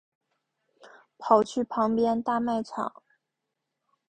[1.19, 3.03] 跑去旁边大卖场